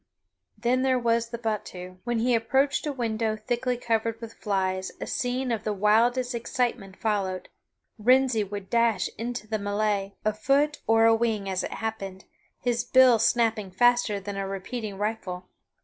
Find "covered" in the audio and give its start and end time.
3.77-4.19